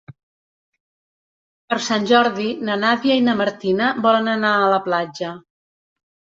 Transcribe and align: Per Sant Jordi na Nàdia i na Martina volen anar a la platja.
Per 1.73 1.77
Sant 1.89 2.09
Jordi 2.13 2.47
na 2.71 2.79
Nàdia 2.85 3.19
i 3.21 3.25
na 3.29 3.37
Martina 3.45 3.93
volen 4.09 4.33
anar 4.35 4.57
a 4.67 4.75
la 4.77 4.83
platja. 4.91 5.39